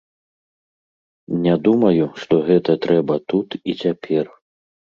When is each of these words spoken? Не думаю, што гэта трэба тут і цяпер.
Не 1.43 1.53
думаю, 1.69 2.03
што 2.23 2.33
гэта 2.49 2.71
трэба 2.87 3.21
тут 3.35 3.49
і 3.69 3.77
цяпер. 3.83 4.35